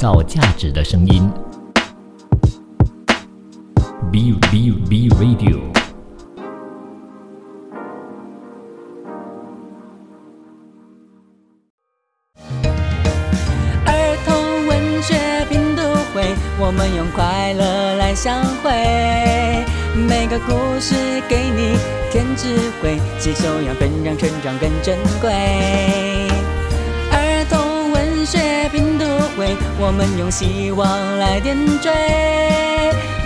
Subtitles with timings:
[0.00, 1.30] 造价值的声音。
[4.10, 5.60] B B B Radio。
[13.84, 15.14] 儿童文学
[15.50, 15.82] 拼读
[16.14, 18.70] 会，我们用快乐来相会。
[20.08, 20.94] 每个故事
[21.28, 21.76] 给你
[22.10, 26.29] 添智慧，吸收养分让成长更珍贵。
[29.40, 31.90] 会，我们用希望来点缀。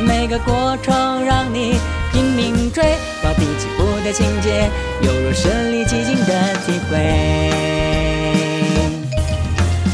[0.06, 1.74] 每个过程让你
[2.12, 2.84] 拼命追，
[3.20, 4.70] 高低起伏的情节，
[5.02, 7.50] 犹如身临其境的体会。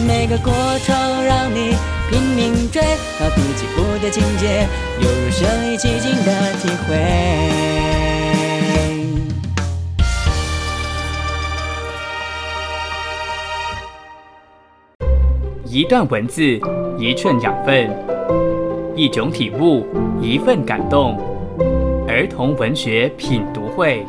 [0.06, 0.52] 每个过
[0.84, 1.74] 程让你
[2.10, 2.82] 拼命追，
[3.18, 4.68] 高低起伏的情节，
[5.01, 8.09] 犹如身临其境的体会。
[15.73, 16.42] 一段文字，
[16.98, 17.88] 一寸养分，
[18.97, 19.87] 一种体悟，
[20.21, 21.16] 一份感动。
[22.09, 24.04] 儿童文学品读会，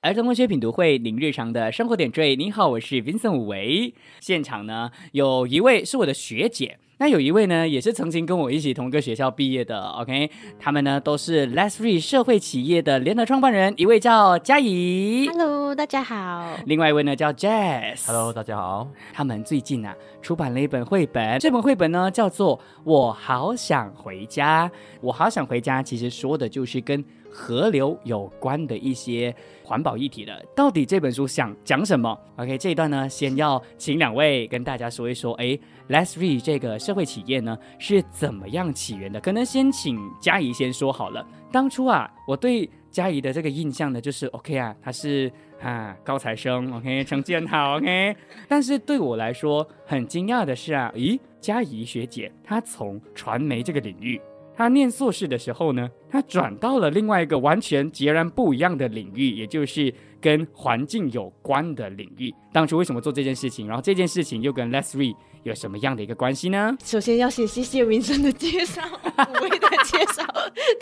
[0.00, 2.34] 儿童文学品读会，您日常的生活点缀。
[2.34, 3.92] 您好，我是 Vincent 武维。
[4.20, 6.78] 现场呢，有一位是我的学姐。
[7.00, 16.58] 那有一位呢，也是曾经跟我一起同个学校毕业的，OK，他们呢都是 Let's Free 社会企业的联合创办人，一位叫嘉怡 Hello，大家好。
[16.66, 18.04] 另外一位呢叫 Jazz。
[18.04, 18.88] Hello，大家好。
[19.12, 24.68] 他们最近啊出版了一本绘本，这本绘本呢叫做《我好想回家》。
[25.00, 27.04] 我好想回家，其实说的就是跟
[27.38, 30.44] 河流有关的一些环保议题的。
[30.56, 35.56] 到底这本书想讲什么？OK，这一段呢，先要请两位跟大家说一说，哎
[35.88, 39.20] ，Let's Read 这个社会企业呢是怎么样起源的？
[39.20, 41.24] 可能先请嘉怡先说好了。
[41.52, 45.30] 当初啊，我对嘉怡的这个印象呢，就是 OK 啊，她是
[45.62, 48.16] 啊高材生，OK，成绩很好，OK。
[48.48, 54.20] 但是对我来说很惊讶的是啊，咦，嘉怡学姐她从传媒这个领域。
[54.58, 62.34] 他念硕士的时候呢，他转到了另外一个完全截然不一样的领域，也就是跟环境有关的领域。
[62.52, 63.68] 当初为什么做这件事情？
[63.68, 66.76] 然后这件事情又跟 let's we 有什么样的一个关系呢？
[66.82, 70.26] 首先要先谢谢民生的介绍，五位的介绍。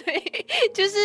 [0.07, 0.97] 对，就是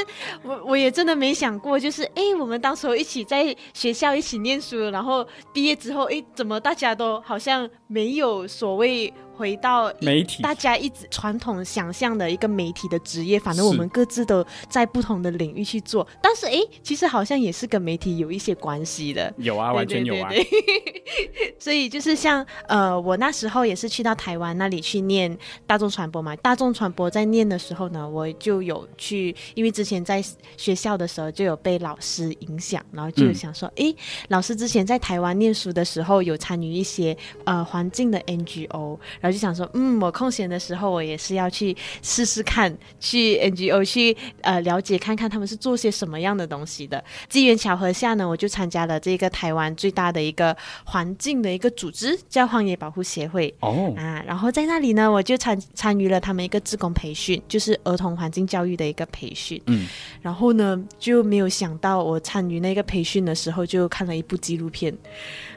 [0.42, 16.08] 我我也真的没想过，就是哎，我们当时候一起在学校一起念书，然后毕业之后，哎，怎么大家都好像没有所谓回到媒体大家一直传统想象的一个媒体的职业，反正我们各自都在不同的领域去做。
[16.22, 19.34] 但是哎，其实好像也是跟媒体有一些关系的。
[19.38, 20.30] 有啊，完全有啊。
[20.30, 25.36] 对对对 所以就是像呃，我那时候也是去到台湾那里去念
[25.66, 26.36] 大众传播嘛。
[26.36, 30.24] 大众传播在念的时候呢，我就有去，因为之前在
[30.56, 33.96] 学校的时候就有被老师影响，然后就想说，诶，
[34.28, 47.04] 老师之前在台湾念书的时候有参与一些呃环境的 NGO，然后就想说，嗯，我空闲的时候我也是要去试试看，去 NGO 去呃了解看看他们是做些什么样的东西的。
[47.30, 53.54] 机缘巧合下呢，我就参加了这个台湾最大的一个环境的一个组织，叫荒野保护协会。
[53.62, 59.62] 哦，啊，然后在那里呢，我就参参与了他们一个职工培训，就是儿童环境教育的一个培训。
[59.68, 59.88] 嗯，
[60.22, 64.96] 然后呢，就没有想到我参与那个培训的时候，就看了一部纪录片。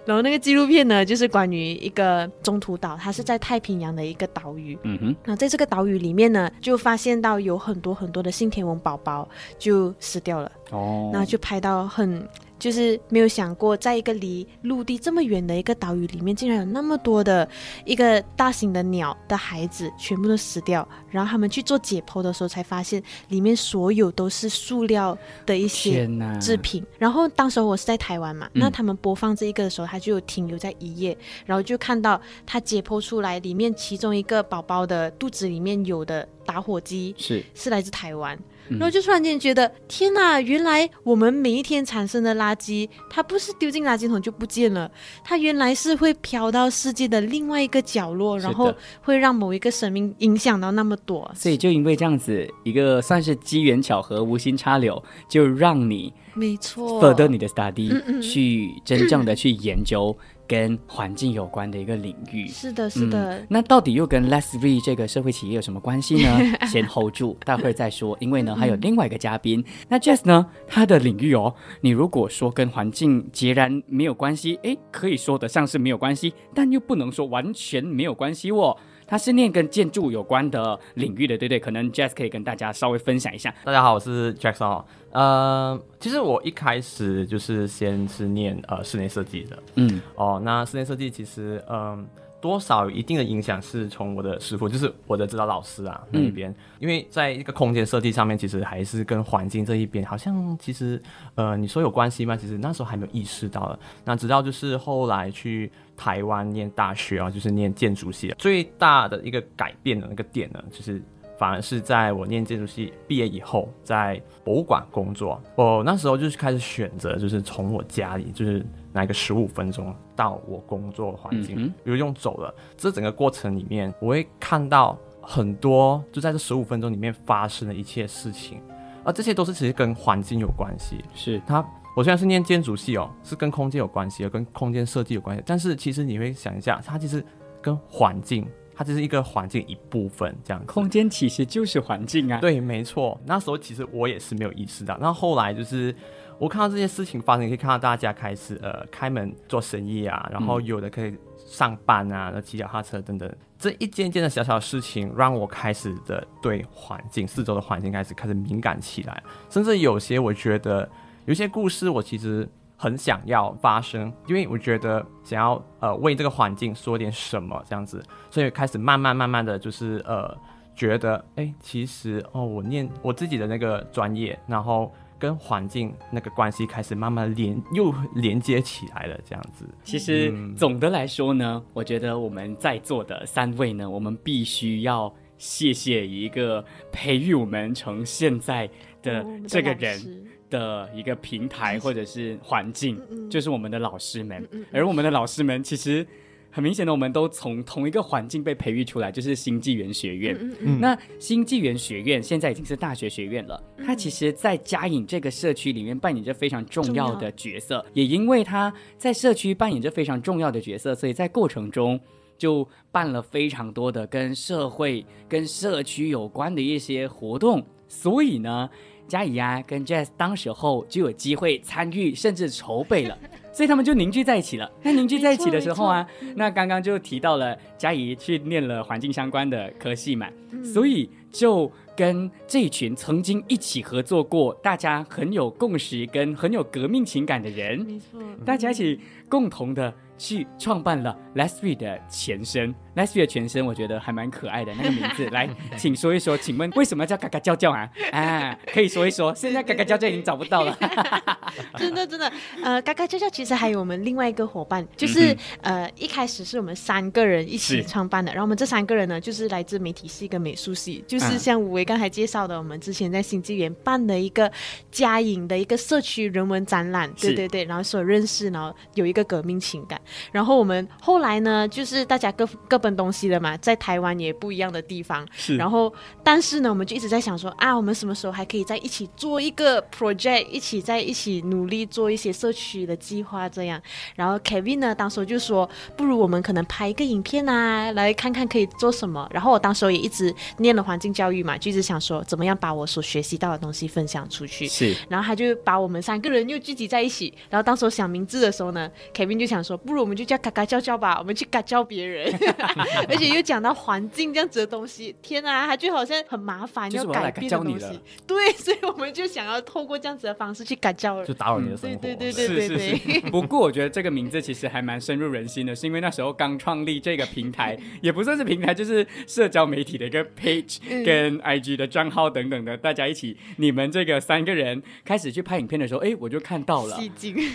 [0.04, 4.78] 然后那个纪录片呢，就是关于一个中途岛，它是在太平洋的一个岛屿。
[4.82, 9.28] 嗯哼，那在这个岛屿里面呢，就发现到有很多很多的信天翁宝宝
[9.58, 10.52] 就死掉了。
[10.70, 12.28] 哦，那就拍到很，
[12.64, 17.46] 就是没有想过，在一个离陆地这么远的一个岛屿里面，竟然有那么多的
[17.84, 20.88] 一个大型的鸟的孩子全部都死掉。
[21.10, 25.14] 然后他们去做解剖的时候，才发现里面所有都是塑料
[25.44, 26.08] 的一些，
[26.40, 26.82] 制品。
[26.98, 31.14] 然后当时我是在台湾嘛，嗯那他们播放这一个的时候，他就有停留在一页，
[31.44, 38.38] 然后就看到他解剖出来里面其中一个宝宝的肚子里面有的打火机是是来自台湾。
[38.68, 38.78] 嗯。
[38.78, 44.90] 然后就突然间觉得，天呐，原来我们每一天产生的垃圾，它不是丢进垃圾桶就不见了，
[45.24, 51.30] 它原来是会飘到世界的另外一个角落，然后会让某一个生命影响到那么多。
[51.34, 62.46] 所以就因为这样子一个算是机缘巧合、无心插柳，就让你没错 further 你的 study，、去真正的去研究跟环境有关的一个领域。
[62.48, 63.38] 是的，是的。
[63.38, 66.38] 嗯那到底又跟 Let's Read 这个社会企业有什么关系呢？
[66.66, 68.16] 先 hold 住，待会儿再说。
[68.20, 69.64] 因为呢，还有另外一个嘉宾。
[69.88, 78.76] 那 Jess 呢，他的领域哦，你如果说跟环境截然没有关系，诶，可以说得上是没有关系，但又不能说完全没有关系哦。
[79.06, 81.60] 他是念跟建筑有关的领域的，对不对？
[81.60, 83.54] 可能 Jazz 可以跟大家稍微分享一下。
[83.64, 84.84] 大家好，我是 Jackson 哦。
[85.12, 90.40] 呃，其实我一开始就是先是念呃室内设计的嗯，哦。
[90.44, 92.04] 那室内设计其实嗯、
[92.40, 101.00] 多少有一定的影响，是从我的师傅，就是我的指导老师啊那一边，因为在一个空间设计上面，其实还是跟环境这一边，好像其实
[101.36, 102.36] 呃，你说有关系吗？
[102.36, 103.78] 其实那时候还没有意识到的。
[104.04, 111.02] 那直到就是后来去台湾念大学啊，就是念建筑系，最大的一个改变的那个点呢，就是。
[111.36, 115.42] 反而是在我念建筑系毕业以后，在博物馆工作。
[115.56, 122.54] 我那时候就是开始选择，就是从我家里就是拿个十五分钟到我工作环境，嗯比如用走了。
[122.76, 128.60] 这整个过程里面，我会看到很多就在这十五分钟里面发生的一切事情，
[129.02, 131.04] 而这些都是其实跟环境有关系。
[131.16, 137.24] 是它，我虽然是念建筑系哦，是跟空间有关系的，跟空间设计有关系，但是其实你会想一下，它其实
[137.62, 140.66] 跟环境，它只是一个环境一部分这样子。
[140.66, 142.40] 空间其实就是环境啊。
[142.40, 143.20] 对，没错。
[143.24, 145.94] 那时候其实我也是没有意识到，那后来就是
[146.38, 160.90] 我看到这些事情发生，你可以看到大家开始呃开门做生意啊，然后有的可以上班啊，那骑脚踏车等等，这一件件的小小的事情，让我开始的对环境四周的环境开始开始敏感起来，甚至有些我觉得
[161.26, 162.48] 有些故事我其实。
[162.76, 170.36] 很想要发生，因为我觉得想要呃为这个环境说点什么这样子，所以开始慢慢慢慢的就是呃
[170.74, 179.64] 觉得，哎、其实哦，我念我自己的那个专业，然后跟环境那个关系开始慢慢连又连接起来了，这样子。
[179.84, 188.66] 其实总的来说呢，我觉得我们在座的三位呢，我们必须要谢谢一个培育我们成现在
[189.02, 194.48] 的这个人的一个平台或者是环境，嗯就是我们的老师们。
[194.72, 196.04] 而我们的老师们其实
[196.50, 200.34] 很明显的，我们都从同一个环境被培育出来，就是新纪元学院。
[200.80, 207.84] 那新纪元学院现在已经是大学学院了，它其实，在嘉颖这个社区里面扮演着非常重要的角色。
[207.92, 212.00] 也因为它在社区扮演着非常重要的角色，所以在过程中
[212.36, 217.64] 就办了非常多的跟社会、跟社区有关的一些活动。
[217.86, 218.68] 所以呢，
[219.06, 223.16] 嘉怡啊跟 Jazz 当时候就有机会参与，甚至筹备了。
[223.52, 224.68] 所以他们就凝聚在一起了。
[224.82, 226.04] 那凝聚在一起的时候啊，
[226.34, 230.28] 那刚刚就提到了嘉怡去念了环境相关的科系嘛，
[230.64, 238.98] 所以就跟这一群曾经一起合作过、大家很有共识跟很有革命情感的人，没错，大家一起
[239.28, 242.74] 共同的去创办了 Leslie 的前身。
[242.94, 247.90] Leslie 的前身我觉得还蛮可爱的，那个名字来， 请说一说，请问为什么叫嘎嘎叫叫啊？
[248.12, 250.78] 啊，可以说一说，现在嘎嘎叫叫已经找不到了。
[251.76, 252.32] 真的真的，
[252.62, 255.32] 呃，嘎嘎叫叫其实还有我们另外一个伙伴，就是、
[255.62, 264.50] 嗯呃一开始是我们三个人一起创办的，然后我们这三个人呢，就是来自媒体系跟美术系，就是嗯像吴为刚才介绍的，我们之前在新纪元办的一个
[264.92, 270.00] 嘉颖的一个社区人文展览，对对对，然后所认识，然后有一个革命情感，
[270.32, 283.80] 然后我们后来呢，就是大家各各奔东西了嘛，在台湾也不一样的地方，是然后，但是呢，我们就一直在想说啊，我们什么时候还可以在一起做一个 project，一起在一起努力做一些社区的计划这样。
[284.14, 289.28] 然后 Kevin 呢，当时就说，不如我们可能拍一个影片啊，来看看可以做什么。
[289.32, 294.66] 然后我当时也一直念了环境教育嘛，就一直想说，怎么样把我所学习到的东西分享出去。
[294.68, 297.32] 是然后他就把我们三个人又聚集在一起。
[297.48, 302.32] 然后当时我想名字的时候呢，Kevin 就想说，不如我们就叫嘎嘎叫叫吧，我们去嘎叫别人，
[303.08, 308.00] 而且又讲到环境这样子的东西，天啊，他就好像很麻烦，就是我要改变的东西。
[308.26, 311.34] 对，所以我们就想要透过这样子的方式去嘎叫人就。
[311.34, 311.96] 打扰你的生活。
[311.98, 313.30] 对对对对对是对，是。
[313.30, 326.98] 不过我觉得这个名字其实还蛮深入人心的，是因为那时候刚创立这个平台，也不算是平台，就是社交媒体的一个 page 嗯跟 IG 的账号等等的，大家一起，你们这个三个人开始去拍影片的时候，哎，我就看到了，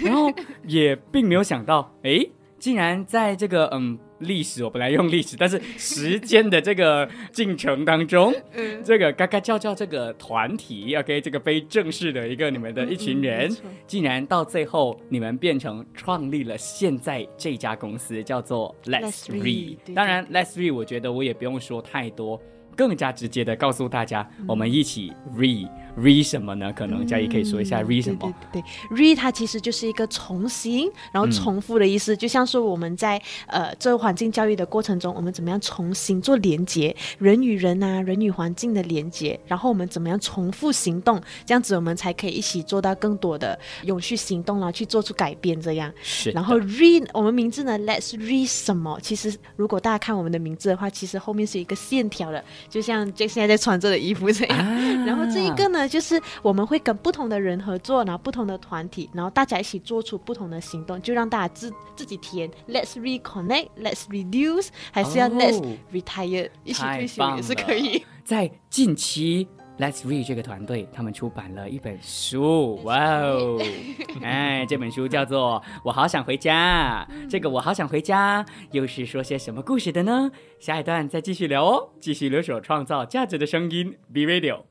[0.03, 0.31] 然后
[0.67, 2.19] 也并没有想到，哎，
[2.59, 8.83] 竟然在这个嗯历史，我本来用历史，但是时间的这个进程当中， 嗯。
[8.83, 13.49] 这个嘎嘎叫叫这个团体，OK，这个非正式的一个你们的一群人，
[13.87, 22.41] 竟然到最后你们变成创立了现在这家公司，叫做 Let's Read 当然，Let's Read，我觉得我也不用说太多。
[22.75, 25.69] 更加直接的告诉大家，我们一起 read
[26.01, 26.71] read 什么呢？
[26.73, 28.17] 可能嘉怡可以说一下 read 什么？
[28.23, 45.91] 嗯对对对，read 它其实就是一个重新，然后重复的意思，就像是我们在呃这个环境教育的过程中，我们怎么样重新做连接，人与人啊，人与环境的连接，然后我们怎么样重复行动，这样子我们才可以一起做到更多的永续行动，然后去做出改变，这样。
[46.01, 48.99] 是，然后 read 我们名字呢，Let's read 什么？
[49.01, 54.57] 其实如果大家看我们的名字的话，其实后面是一个线条的，就像 Jack 现在在穿这的衣服这样。
[54.57, 68.05] 啊然后这一个呢，就是我们会跟不同的人合作，然后不同的团体，然后大家一起做出不同的行动，就让大家自自己填，Let's reconnect，Let's reduce，还是要哦 Let's retire，、一起太退休也是可以。
[68.23, 69.47] 在近期。
[69.79, 73.57] Let's Read 这个团队，他们出版了一本书，哇哦！
[74.21, 77.07] 哎，这本书叫做《我好想回家》。
[77.29, 80.29] 这个“我好想回家”又是说些什么故事的呢？
[80.59, 81.91] 下一段再继续聊哦。
[82.01, 84.68] 继续留守创造价值的声音，Be Radio。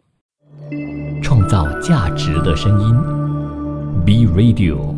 [1.22, 2.94] 创造价值的声音
[4.04, 4.94] ，B Radio。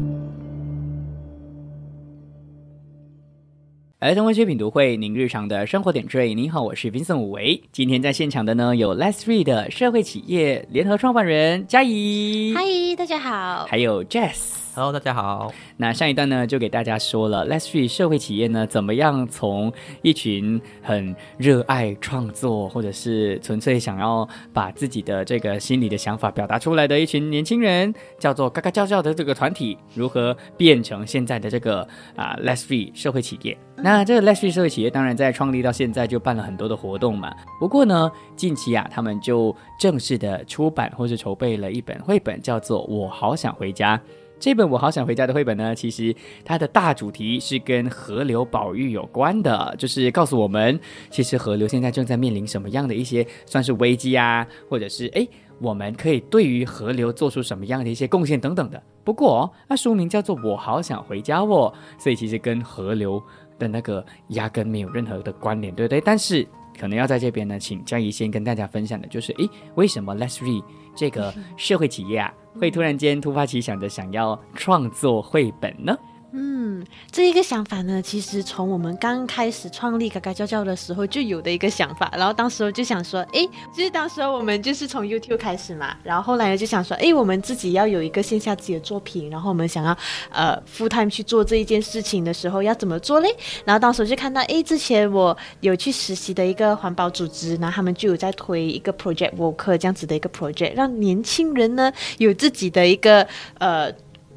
[3.98, 6.32] 儿童文学品读会，您日常的生活点缀。
[6.32, 7.62] 您好，我是 Vincent 武维。
[7.70, 12.62] 今天在现场的呢有 Let's Read 的社会企业联合创办人嘉怡，嗨，
[12.96, 13.66] 大家好。
[13.66, 14.69] 还有 Jess。
[14.80, 15.52] Hello，大家好。
[15.76, 19.70] 那上一段呢，就给大家说了 Let's Free 社会企业呢，怎么样从
[20.00, 33.54] 一群很热爱创作，或者是纯粹想要把自己的这个心里的想法表达出来的一群年轻人，叫做嘎嘎叫叫的这个团体，如何变成现在的这个啊 Let's Free 社会企业？
[33.76, 37.30] 那这个 Let's Free 社会企业，当然在创立到现在就办了很多的活动嘛。
[37.58, 43.98] 不过呢，近期啊，他们就正式的出版或是筹备了一本绘本，叫做《我好想回家》。
[44.40, 50.80] 这本《我好想回家》的绘本呢，其实它的大主题是跟河流保育有关的，就是告诉我们，
[51.10, 55.28] 其实河流现在正在面临什么样的一些算是危机啊，或者是诶，
[55.60, 58.82] 我们可以对于河流做出什么样的一些贡献等等的。
[59.04, 63.22] 不过，那书名叫做《我好想回家》哦，所以其实跟河流
[63.58, 66.00] 的那个压根没有任何的关联，对不对？
[66.00, 66.46] 但是
[66.78, 70.64] 可能要在这边呢，请嘉怡先跟大家分享的就是，诶，为什么 Let's Read
[71.00, 72.30] 这个社会企业啊，
[72.60, 75.96] 会突然间突发奇想的想要创作绘本呢？
[76.32, 89.96] 嗯，这一个想法呢，其实从我们刚开始创立嘎嘎叫叫的时候就有的一个想法，然后当时我就想说，诶，其实当时我们就是从 YouTube 开始嘛，然后后来呢就想说，诶，我们自己要有一个线下自己的作品，然后我们想要
[90.30, 93.28] 呃 full time 去做这一件事情的时候要怎么做嘞？
[93.64, 103.26] 然后当时我就看到，诶，之前我有去实习的一个环保组织，然后他们就有在推一个 project work 这样子的一个 project，让年轻人呢有自己的一个
[103.58, 103.92] 呃。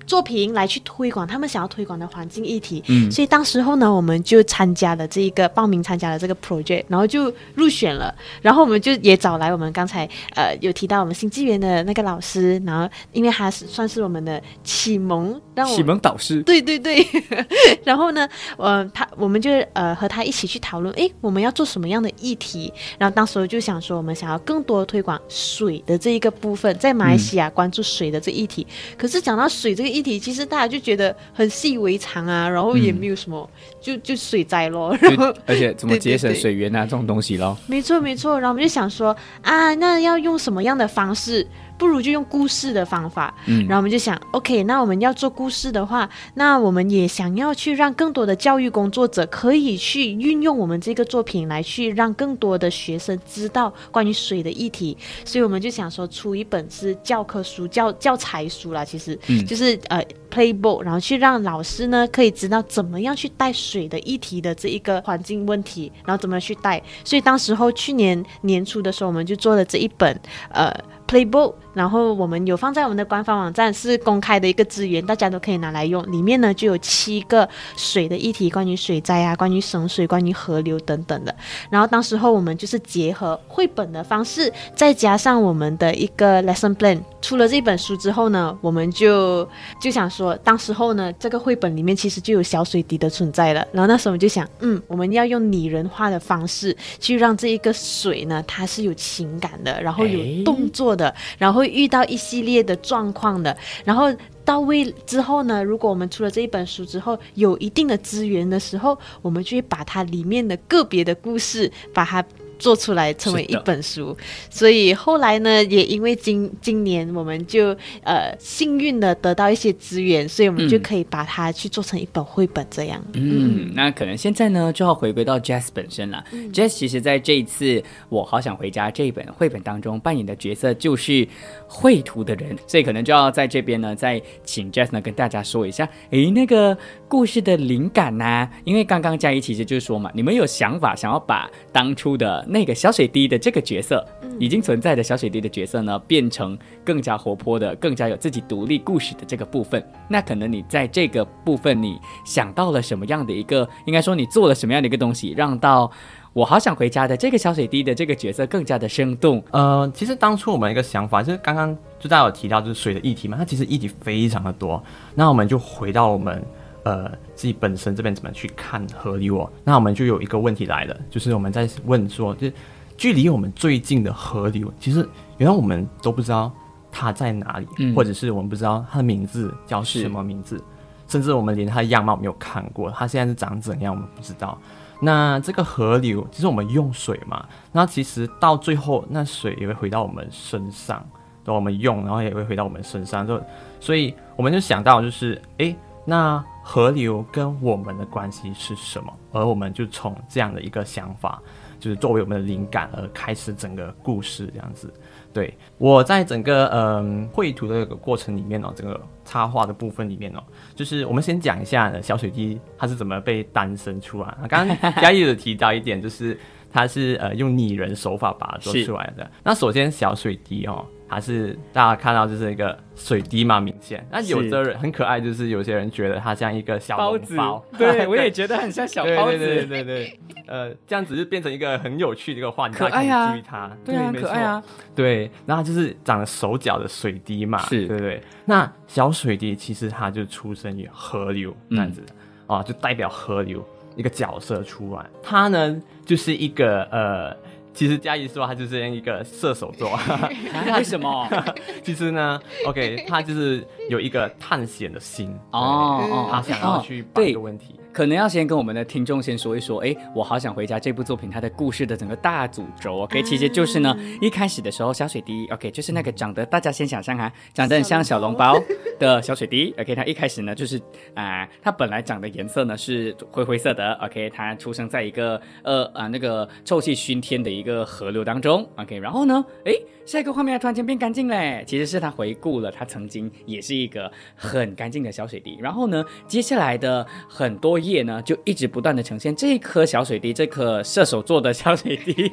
[0.05, 3.11] 作品来去推广他们想要推广的环境议题，嗯。
[3.11, 17.05] 所以当时候呢，我们就参加了这一个报名参加了这个 project，然后就入选了，然后我们就也找来我们刚才呃有提到我们新纪元的那个老师，然后因为他是算是我们的启蒙，让我启蒙导师，对对对，
[17.83, 22.71] 然后呢，呃，他我们就呃和他一起去讨论，诶，我们要做什么样的议题？
[22.97, 28.65] 然后当时我就想说，我们想要更多推广水的这一个部分，在马来西亚关注水的这议题。
[28.97, 33.47] 可是讲到水这个议题，其实大家就觉得很习以为常啊，然后也没有什么，
[33.79, 37.55] 就就水灾咯，然后而且怎么节省水源啊这种东西咯。
[37.67, 41.47] 没错没错，然后我们就想说啊，那要用什么样的方式？
[41.77, 43.65] 不如就用故事的方法，嗯。
[43.67, 59.45] 然后我们就想，OK，那我们要做故事的话，那我们也想要去让更多的教育工作者可以去运用我们这个作品来去让更多的学生知道关于水的议题，所以我们就想说出一本是教科书、教教材书啦，其实、嗯。
[59.45, 66.81] 就是呃 playbook，然后去让老师呢可以知道怎么样去带水的议题的这一个环境问题，然后怎么去带。
[67.03, 70.19] 所以当时候去年年初的时候，我们就做了这一本
[70.51, 70.73] 呃
[71.07, 76.03] playbook，然后我们有放在我们的官方网站，是公开的一个资源，大家都可以拿来用。
[76.11, 81.35] 里面呢就有七个水的议题，关于水灾啊，关于省水，关于河流等等的。
[81.69, 86.99] 然后当时候我们就是结合绘本的方式，再加上我们的一个 lesson plan。
[87.21, 89.47] 出了这本书之后呢，我们就
[89.79, 93.65] 就想说，当时候呢，这个绘本里面其实就有小水滴的存在了。
[93.71, 104.13] 然后那时候我们就想，嗯，我们要用拟人化的方式去让这一个水呢，它是有情感的，然后有动作的，然后会遇到一系列的状况的，然后。
[104.45, 112.21] 到位之后呢，如果我们出了这一本书之后，有一定的资源的时候，我们就会把它里面的个别的故事，把它
[112.63, 114.15] 做出来成为一本书。
[114.49, 123.03] 所以后来呢，也因为今今年我们就呃幸运的得到一些资源，所以我们就嗯可以把它去做成一本绘本这样。
[123.11, 126.23] 嗯，那可能现在呢就要回归到 Jess 本身了。
[126.53, 127.65] Jess 其实在这一次
[128.07, 131.27] 《我好想回家》这一本绘本当中扮演的角色就是
[131.67, 136.77] 绘图的人，所以可能就要在这边呢再请 Jess 呢跟大家说一下，诶，那个
[137.09, 144.05] 故事的灵感呐、因为刚刚嘉怡其实就是说嘛，你们有想法想要把当初的那个小水滴的这个角色，
[144.37, 146.55] 已经存在的小水滴的角色呢，变成
[146.85, 149.83] 更加活泼的、更加有自己独立故事的这个部分。
[150.07, 155.91] 那可能你在这个部分，你想到了什么样的一个，应该说你做了什么样的一个东西，让到
[156.31, 159.43] 我好想回家的这个小水滴的这个角色更加的生动。
[159.49, 164.83] 呃，其实当初我们一个想法就是刚刚就大家有提到就是水的议题嘛，它其实议题非常的多。
[165.15, 166.45] 那我们就回到我们
[166.83, 169.51] 呃自己本身这边怎么去看河流哦。
[169.63, 172.53] 那我们就有一个问题来了，就是我们在问说，就是
[172.97, 176.51] 距离我们最近的河流，其实原来我们都不知道
[176.91, 180.63] 它在哪里，嗯或者是我们不知道它的名字叫什么名字，
[181.07, 184.57] 甚至我们连它的样貌没有看过，它现在是长怎样我们不知道。
[185.01, 191.05] 那这个河流，其实我们用水嘛，那其实到最后，那水也会回到我们身上，
[191.43, 193.41] 等，我们用，然后也会回到我们身上，就
[193.81, 199.13] 所以我们就想到就是，诶，那河流跟我们的关系是什么？
[199.31, 201.41] 而我们就从这样的一个想法，
[201.79, 204.93] 就是作为我们的灵感而开始整个故事这样子。
[205.33, 210.43] 对我在整个嗯绘图的个过程里面哦，整个插画的部分里面哦，
[210.75, 214.37] 就是我们先讲一下，小水滴它是怎么被诞生出来。
[214.47, 216.39] 刚刚嘉义有提到一点，就是
[216.73, 219.29] 它是呃用拟人手法把它做出来的。
[219.43, 224.05] 那首先小水滴哦，它是大家看到就是一个水滴嘛，明显。
[224.11, 227.59] 那有的人很可爱，就是有些人觉得它像一个小笼包。
[227.69, 233.31] 子，对我也觉得很像小 包子，对对对对对，呃，这样子就变成一个很有趣的一个画，你可以爱啊。
[233.31, 234.63] 注意它，对啊，没错可爱啊，
[234.95, 237.87] 对，然后它就是长了手脚的水滴嘛，是。
[237.87, 238.21] 对不对？
[238.45, 242.01] 那小水滴其实它就出生于河流这样子。
[242.01, 242.07] 的、
[242.47, 243.63] 啊，就代表河流
[243.95, 245.05] 一个角色出来。
[245.21, 247.35] 他呢就是一个呃，
[247.73, 250.29] 其实嘉怡说他就是一个射手座， 啊
[250.77, 251.27] 为什么？
[251.83, 257.79] 其实呢，OK，他就是有一个探险的心对哦哦他想要去把对一个问题。
[257.93, 268.59] 可能要先跟我们的听众先说一说，哎，我好想回家这部作品它的故事的整个大主轴，OK，其实就是呢，一开始的时候小水滴，OK，就是那个长得大家先想象哈，长得很像小笼包
[268.99, 270.81] 的小水滴，OK，它一开始呢就是
[271.13, 279.73] 啊、它本来长的颜色呢是灰灰色的，OK，它出生在一个呃啊、那个臭气熏天的一个河流当中，OK，然后呢，哎，
[280.03, 292.31] 下一个画面突然间变干净嘞，其实是它回顾了它曾经也是一个很干净的小水滴，然后呢，接下来的很多页呢，就一直不断的呈现这一颗小水滴，这颗射手座的小水滴，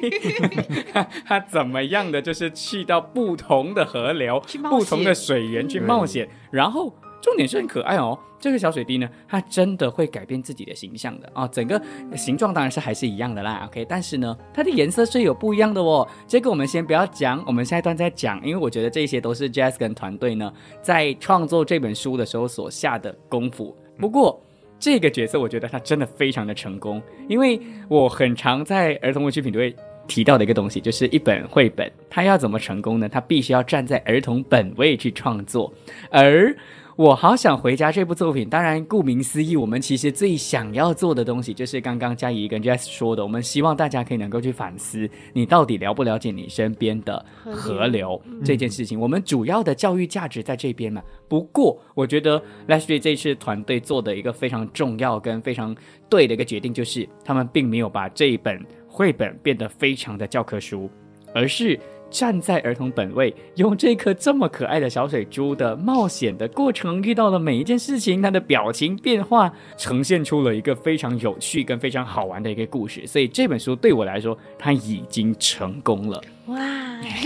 [0.91, 8.17] 它 它怎么样的，就是去到不同的河流不同的水源去冒险，然后重点是很可爱哦。
[8.39, 11.79] 这个小水滴呢，它真的会改变自己的形象的啊、整个
[12.17, 16.07] 形状当然是还是一样的啦，OK，但是呢，它的颜色是有不一样的哦。
[16.27, 23.77] 这个我们先不要讲，我们下一段再讲，因为我觉得这些都是 Jazz 跟团队呢在创作这本书的时候所下的功夫。
[23.99, 24.41] 不过。
[24.81, 29.73] 这个角色我觉得他真的非常的成功，因为我很常在儿童文学品读会
[30.07, 33.07] 提到的一个东西，就是一本绘本，它要怎么成功呢？
[33.07, 35.71] 它必须要站在儿童本位去创作，
[36.09, 36.53] 而。
[36.97, 48.99] 我好想回家这部作品，当然顾名思义，我们其实最想要做的东西，就是刚刚嘉怡跟 Jess 说的，我们希望大家可以能够去反思，你到底了不了解你身边的河流这件事情。
[48.99, 51.01] 我们主要的教育价值在这边嘛。
[51.27, 55.75] 不过，我觉得 Leslie 这次团队做的一个非常重要跟非常
[56.09, 60.89] 对的一个决定，就是他们并没有把这一本绘本变得非常的教科书，
[61.33, 61.79] 而是
[62.11, 73.07] 站在儿童本位，用这颗这么可爱的小水珠的冒险的过程，遇到了每一件事情，它的表情变化，呈现出了一个非常有趣跟非常好玩的一个故事。
[73.07, 76.21] 所以这本书对我来说，它已经成功了。
[76.47, 76.57] 哇，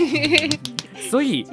[1.10, 1.44] 所以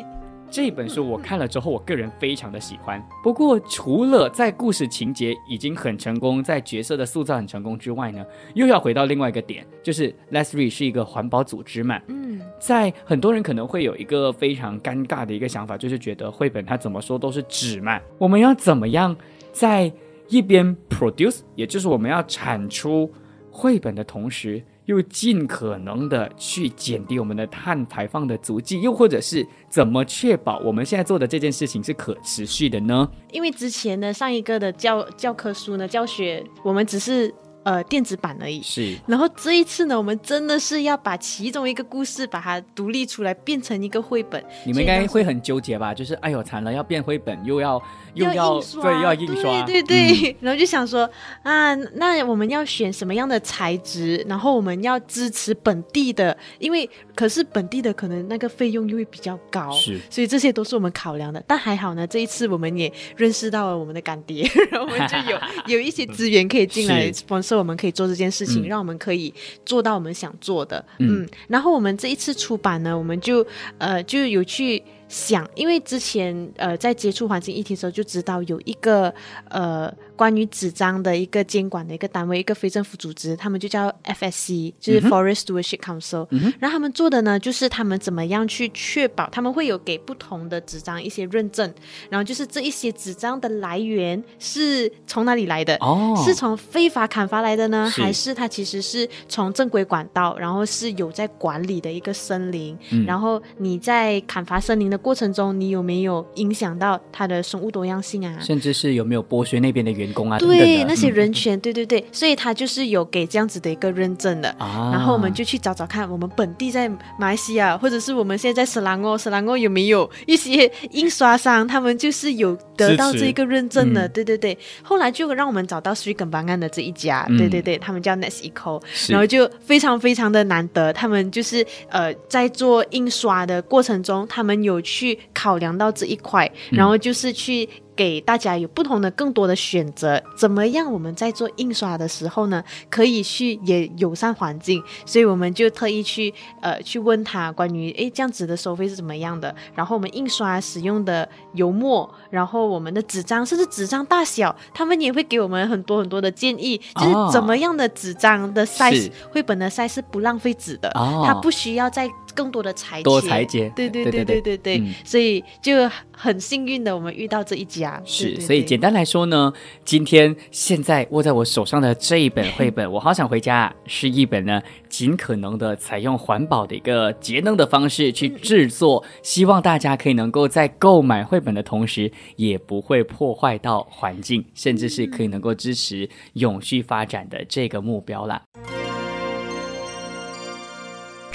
[0.53, 3.03] 这本书我看了之后，我个人非常的喜欢。
[3.23, 19.17] 不过，除了在故事情节已经很成功，在角色的塑造很成功之外呢，又要回到另外一个点，就是 Leslie 是一个环保组织嘛，嗯，在很多人可能会有一个非常尴尬的一个想法，就是觉得绘本它怎么说都是纸嘛，我们要怎么样
[19.51, 19.91] 在
[20.27, 23.11] 一边 produce，也就是我们要产出
[23.49, 33.09] 绘本的同时，又尽可能的去减低我们的碳排放的足迹，又或者是怎么确保我们现在做的这件事情是可持续的呢？
[33.31, 38.61] 因为之前呢上一个的教教科书呢，教学我们只是呃电子版而已。
[38.61, 44.43] 是然后这一次呢，我们真的是要把其中一个故事把它独立出来，变成一个绘本。
[44.65, 45.93] 你们应该会很纠结吧？
[45.93, 47.81] 就是哎呦，惨了，要变绘本，又要
[48.13, 50.35] 又要印刷，对又要印刷，对对对。
[50.41, 51.09] 然后就想说
[51.43, 54.23] 啊，那我们要选什么样的材质？
[54.27, 61.43] 然后我们要支持本地的，因为可是本地的可能那个费用又会比较高，是所以这些都是我们考量的。
[61.47, 67.23] 但还好呢，这一次我们也认识到了我们的干爹， 然后我们就有有一些资源可以进来 是
[67.57, 69.33] 我们可以做这件事情，嗯让我们可以
[69.65, 70.83] 做到我们想做的。
[70.99, 73.45] 嗯嗯，然后我们这一次出版呢，我们就
[73.77, 74.83] 呃就有去。
[75.09, 79.13] 想，因为之前呃在接触环境议题的时候就知道有一个
[79.49, 86.25] 呃关关于纸张的一个监管的一个单位，一个非政府组织，他们就叫 FSC，就是 Forest Stewardship Council。
[86.61, 91.69] 然后他们做的呢，就是他们怎么样去确保，他们会有给不同的纸张一些认证，
[92.09, 95.75] 然后就是这一些纸张的来源是从哪里来的？
[95.81, 102.77] 哦是从非法砍伐来的呢，是还是它其实是从正规管道，然后是有在管理的一个森林？
[102.91, 108.39] 嗯然后你在砍伐森林的过程中，你有没有影响到它的生物多样性啊？
[108.39, 114.49] 甚至是有没有剥削那边的员对，那些嗯人权，对对对，所以他就是有给这样子的一个认证的。
[114.59, 124.11] 啊，然后我们就去找找看，我们本地在马来西亚，或者是我们现在在斯兰哦，斯兰哦有没有一些印刷商，他们就是有得到这个认证的，嗯。
[124.13, 124.57] 对对对。
[124.81, 127.37] 后来就让我们找到水梗邦案的这一家，嗯。
[127.37, 136.77] 对对对，他们叫 Next Eco，然后就非常非常的难得，他们就是呃在做印刷的过程中，他们有去考量到这一块，嗯。
[136.77, 137.67] 然后就是去。
[137.95, 140.91] 给大家有不同的、更多的选择，怎么样？
[140.91, 168.01] 我们在做印刷的时候呢，可以去也友善环境，所以我们就特意去呃去问他关于诶这样子的收费是怎么样的，然后我们印刷使用的油墨，然后我们的纸张，甚至纸张大小，他们也会给我们很多很多的建议，就是哦怎么样的纸张的 size，、是绘本的 size 是不浪费纸的，哦它不需要再更多的裁多裁剪对对对对对对所以就很幸运的我们遇到这一家。
[168.05, 169.51] 是所以简单来说呢
[169.83, 188.41] 今天现在握在我手上的这一本绘本 我好想回家啊是一本呢尽可能的采用环保的一个节能的方式去制作希望大家可以能够在购买绘本的同时也不会破坏到环境甚至是可以能够支持永续发展的这个目标啦。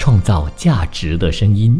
[0.09, 1.79] 创造价值的声音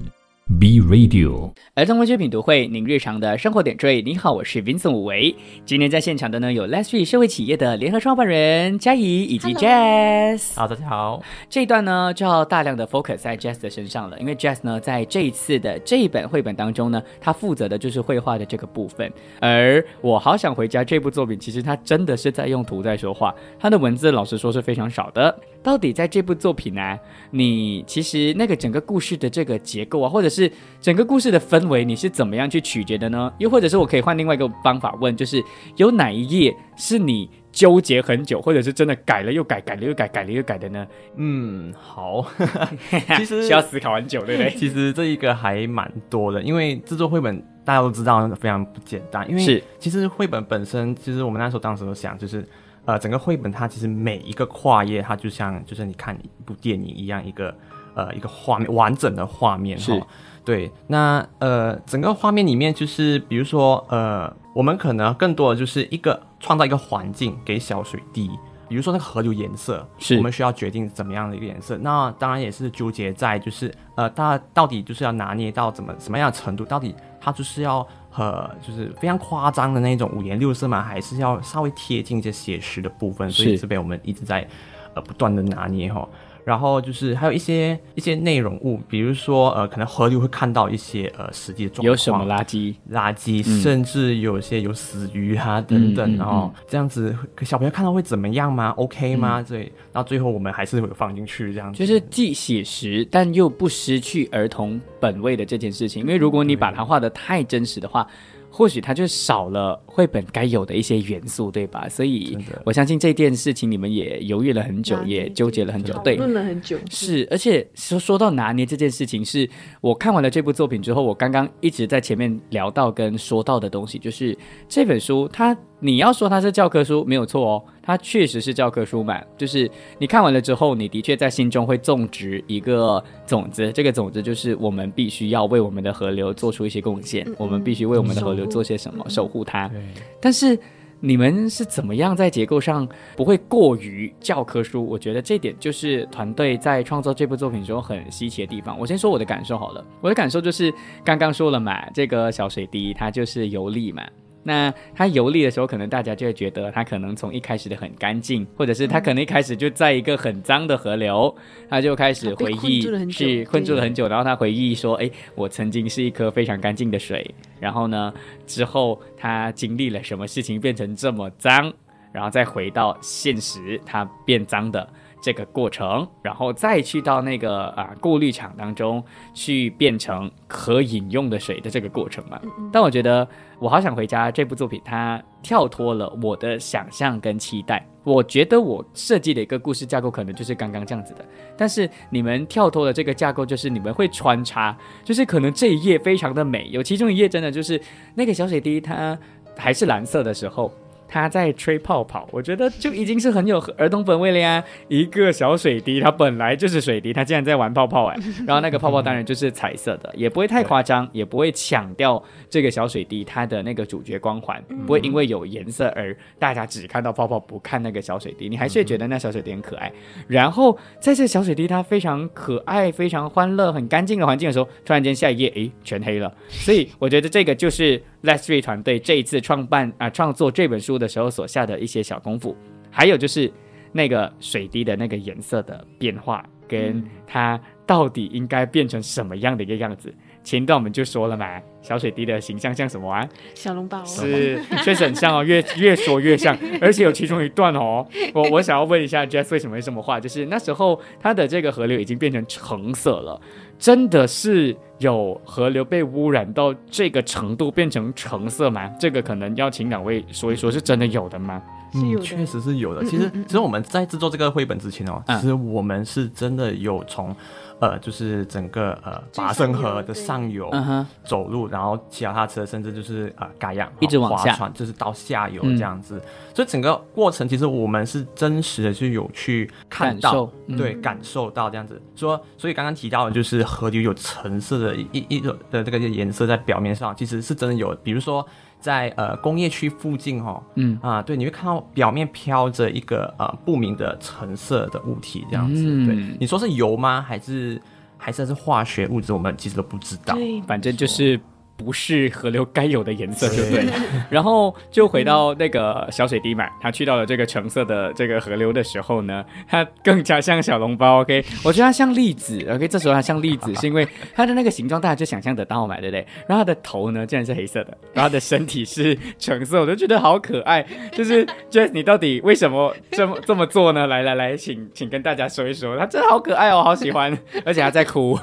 [0.60, 1.52] ，B Radio。
[1.74, 4.04] 儿童文学品读会，您日常的生活点缀。
[4.04, 5.36] 你好，我是 Vincent 武维。
[5.66, 10.54] 今天在现场的呢有 Leslie 社会企业的联合创办人嘉怡以及 Jazz。
[10.56, 11.24] 好，大家好。
[11.50, 19.12] 这一段呢就要大量的 focus 在 Jazz 的身上了，因为 Jazz 呢在这一次的这一本绘本当中呢，他负责的就是绘画的这个部分。
[19.40, 25.36] 而我好想回家这部作品，其实它真的是在用图在说话，它的文字老实说是非常少的。
[25.62, 26.98] 到底在这部作品呢、
[27.32, 33.32] 你其实那个整个故事的这个结构啊，或者是整个故事的氛围，你是怎么样去取决的呢？
[33.38, 35.44] 又或者是我可以换另外一个方法问，就是
[35.76, 40.88] 有哪一页是你纠结很久，或者是真的改了又改，改了又改，改了又改的呢？
[41.18, 42.26] 嗯，好。
[43.18, 44.52] 其实需要思考很久，对不对？
[44.56, 49.30] 其实这一个还蛮多的，因为制作绘本大家都知道非常不简单。
[49.30, 52.48] 因为是其实绘本本身，其实我们那时候当时都想，就是
[52.86, 57.56] 呃，整个绘本它其实每一个跨页，它就像就是你看一部电影一样，一个
[57.94, 60.08] 呃一个画面完整的画面是哈。
[60.44, 68.32] 对，那呃整个画面里面就是比如说呃，我们可能更多的就是一个创造一个环境给小水滴。
[68.70, 71.76] 比如说那个河流颜色，是我们需要决定怎么样的一个颜色。
[71.80, 83.30] 那当然也是纠结在就是呃，它到底就是要拿捏到怎么什么样的程度，到底它就是要呃就是非常夸张的那种五颜六色嘛，还是要稍微贴近一些写实的部分？
[83.32, 84.48] 所以是这边我们一直在
[84.94, 86.08] 呃不断的拿捏哈。
[86.44, 92.76] 然后就是还有一些一些内容物，比如说呃，可能河流会看到一些呃实际的状况，有什么垃圾？
[92.92, 99.42] 垃圾，嗯甚至有些有死鱼啊等等，嗯嗯然后这样子小朋友看到会怎么样吗？OK 嗯吗？
[99.48, 106.02] 对，然后最后我们还是会放进去这样子，就是既写实，但又不失去儿童本位的这件事情。
[106.04, 108.08] 因为如果你把它画的太真实的话，
[108.52, 111.90] 或许它就少了绘本该有的一些元素，对吧？
[111.90, 115.94] 所以我相信这件事情你们也犹豫了很久，也纠结了很久。
[115.94, 119.50] 讨对，论了很久，是，而且说说到拿捏这件事情，是
[119.82, 124.38] 我看完了这部作品之后，我刚刚一直在前面聊到跟说到的东西，就是
[124.70, 129.22] 这本书它，你要说它是教科书没有错哦，它确实是教科书嘛。
[129.38, 139.68] 就是你看完了之后，你的确在心中会种植一个种子，这个种子就是我们必须要为我们的河流做出一些贡献，我们必须为我们的河流做些什么，守护它。
[139.68, 139.82] 对。
[140.22, 140.58] 但是
[141.00, 144.86] 你们是怎么样在结构上不会过于教科书？
[144.86, 148.78] 我觉得这点就是团队在创作这部作品中很稀奇的地方。
[148.78, 150.74] 我先说我的感受好了，我的感受就是
[151.04, 154.04] 刚刚说了嘛，这个小水滴它就是游历嘛。
[154.44, 161.36] 那它游历的时候，可能大家就会觉得它可能从一开始的很干净，或者是它可能一开始就在一个很脏的河流，
[161.70, 168.14] 它就开始回忆是困住了很久，然后他回忆说：“哎，我曾经是一颗非常干净的水，然后呢，
[168.48, 171.72] 之后他经历了什么事情变成这么脏，
[172.12, 174.88] 然后再回到现实，它变脏的
[175.22, 182.40] 这个过程，然后再去到那个啊过滤厂当中去变成可饮用的水的这个过程嘛。
[182.72, 183.28] 但我觉得
[183.60, 187.86] 我好想回家这部作品，它跳脱了我的想象跟期待。
[188.04, 191.26] 我觉得我设计的一个故事架构可能就是刚刚这样子的，
[191.58, 197.80] 但是你们跳脱的这个架构就是你们会穿插，就是可能这一页非常的美，有其中一页真的就是
[198.16, 199.18] 那个小水滴它
[199.58, 200.72] 还是蓝色的时候。
[201.10, 204.64] 他在吹泡泡，我觉得就已经是很有儿童本味了呀。
[204.88, 208.18] 一个小水滴，它本来就是水滴，它竟然在玩泡泡哎。
[208.46, 219.92] 然后那个泡泡当然就是彩色的，也不会太夸张，也不会抢掉这个小水滴它的那个主角光环，不会因为有颜色而大家只看到泡泡不看那个小水滴，你还是会觉得那小水滴很可爱。
[220.28, 226.32] 然后在这小水滴它非常可爱、非常欢乐、很干净的环境的时候，突然间下一页诶全黑了。
[226.50, 232.56] 所以我觉得这个就是 Leslie 团队这一次创办啊创作这本书的时候所下的一些小功夫，
[232.92, 233.52] 还有就是
[233.92, 240.14] 那个水滴的那个颜色的变化，跟它到底应该变成什么样的一个样子。
[240.50, 241.46] 前一段我们就说了嘛，
[241.80, 243.28] 小水滴的形象像什么啊？
[243.54, 250.20] 小笼包是确实很像哦，越越说越像， 而且有其中一段哦，我我想要问一下 Jess 为什么会这么画？
[250.20, 253.40] 就是那时候它的这个河流已经变成橙色了，
[253.78, 258.90] 真的是有河流被污染到这个程度变成橙色吗？
[259.00, 261.62] 这个可能要请两位说一说，是真的有的吗？
[261.94, 263.04] 嗯，是有确实是有的。
[263.04, 267.36] 其实，其实我们在制作这个绘本之前哦，嗯其实我们是真的有从，
[267.80, 276.22] 呃，就是整个呃最拔升河的上游嗯哼，走路，然后骑脚踏车，甚至就是呃改样，一直往下划船，就是到下游嗯这样子。
[276.54, 282.02] 所以整个过程其实我们是真实的，是有去看到感对，感受到这样子。
[282.16, 287.96] 说，所以刚刚提到的就是河流有橙色的一一一种的这个颜色在表面上，其实是真的有。
[288.04, 288.46] 比如说
[288.80, 295.84] 在呃工业区附近哦，嗯啊，对，你会看到表面飘着一个呃不明的橙色的物体这样子。
[295.86, 297.22] 嗯对，你说是油吗？
[297.22, 297.82] 还是
[298.18, 299.34] 还是是化学物质？
[299.34, 300.34] 我们其实都不知道。
[300.36, 301.40] 对，反正就是
[301.80, 303.94] 不是河流该有的颜色，就对了。
[304.30, 311.22] 然后就回到那个小水滴嘛，他去到了这个橙色的这个河流的时候呢，它更加像小笼包。
[311.22, 312.60] OK，我觉得它像栗子。
[312.70, 316.28] OK，这时候它像栗子，是因为它的那个形状大家就想象得到嘛，对不对？
[316.48, 320.86] 然后它的头呢，竟然是黑色的，然后它的身体是橙色，我就觉得好可爱。
[321.14, 324.06] 就是 Jess，你到底为什么这么这么做呢？
[324.08, 328.38] 来来来，请请跟大家说一说，它真的好可爱哦，好喜欢，而且还在哭。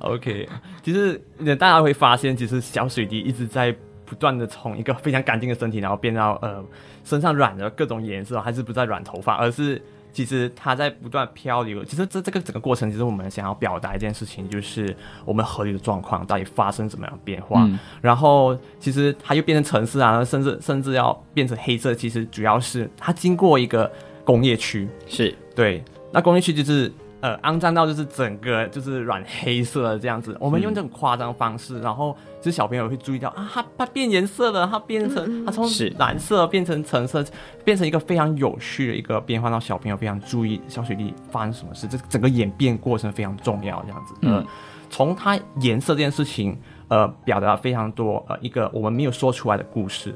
[0.00, 0.48] OK，
[0.82, 3.74] 其实呃大家会发现，其实小水滴一直在
[4.04, 6.64] 不断的从一个非常干净的身体，然后变到呃
[7.04, 9.80] 身上染了各种颜色，还是不再染头发，而是
[10.12, 11.84] 其实它在不断漂流。
[11.84, 17.64] 其实这这个整个过程，其实我们想要表达一件事情，就是我们河流的状况到底发生怎么样变化。
[17.64, 23.90] 嗯然后其实它又变成城市啊，甚至甚至要变成黑色，其实主要是它经过一个
[24.24, 30.36] 工业区，是，对，那工业区就是呃肮脏到就是整个就是软黑色的这样子。
[30.40, 37.24] 我们用这种夸张方式，然后就是小朋友会注意到啊，它它变颜色了，它变成它从是蓝色变成橙色，
[37.64, 44.14] 变成一个非常有趣的一个变化，让小朋友非常注意小水滴发生什么事，这整个演变过程非常重要，这样子。
[44.22, 44.46] 呃嗯，
[44.90, 50.14] 从它颜色这件事情，呃，表达非常多呃一个我们没有说出来的故事。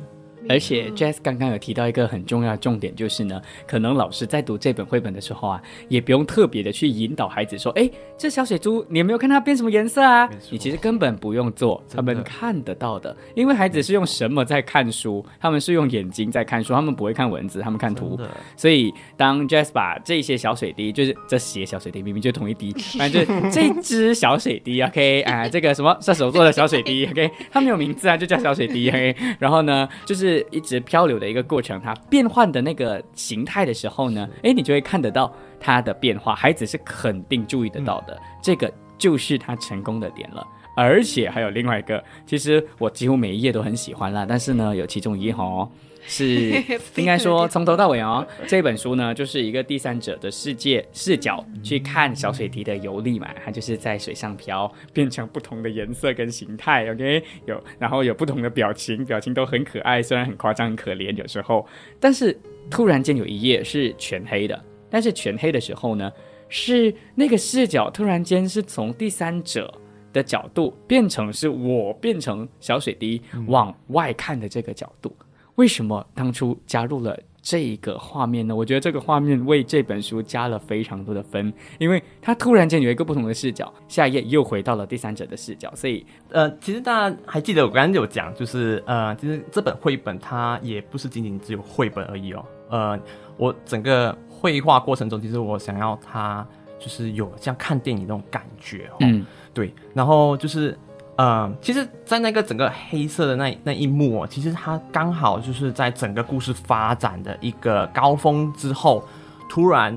[0.50, 10.28] 而且 Jess 刚刚有提到一个很重要的重点，就是呢，可能老师在读这本绘本的时候啊，也不用特别的去引导孩子说，哎，这小水珠你有没有看它变什么颜色啊？
[10.50, 15.24] 你其实根本不用做，他们看得到的，因为孩子是用什么在看书？
[15.40, 18.18] 他们是用眼睛在看书，他们不会看文字，他们看图
[18.56, 29.14] 所以当 Jess 把这些小水滴，就是这些小水滴明明就同一滴，反正就是这只小水滴，OK 啊，这个什么射手座的小水滴，OK，它没有名字啊，就叫小水滴，OK。
[29.38, 40.46] 然后呢，就是一直漂流的一个过程，它变换的那个形态的时候呢，哎，你就会看得到它的变化，孩子是肯定注意得到的，这个就是他成功的点了。
[40.76, 45.68] 而且还有另外一个，其实我几乎每一页都很喜欢啦，但是呢，有其中一页哦，
[46.10, 46.50] 是
[46.96, 61.64] 应该说从头到尾哦，这本书呢就是一个第三者的世界视角去看小水滴的游历嘛，它就是在水上漂，变成不同的颜色跟形态，OK，有然后有不同的表情，表情都很可爱，虽然很夸张、很可怜有时候，
[62.00, 62.36] 但是
[62.68, 66.12] 突然间有一页是全黑的，但是全黑的时候呢，
[66.48, 69.72] 是那个视角突然间是从第三者。
[70.12, 75.14] 的角度变成是我变成小水滴往外看的这个角度，
[75.60, 78.56] 为什么当初加入了这个画面呢？
[78.56, 92.42] 我觉得这个画面为这本书加了非常多的分，因为它突然间有一个不同的视角，下一页又回到了第三者的视角，所以呃，其实大家还记得我刚刚有讲，就是呃，其实这本绘本它也不是仅仅只有绘本而已哦。
[92.70, 92.98] 呃，
[93.36, 96.46] 我整个绘画过程中，其实我想要它
[96.78, 98.96] 就是有像看电影那种感觉哦。
[99.00, 100.78] 嗯，对，然后就是，
[101.20, 109.04] 呃，其实，在那个整个黑色的那那一幕哦，其实它刚好就是在整个故事发展的一个高峰之后，
[109.46, 109.94] 突然，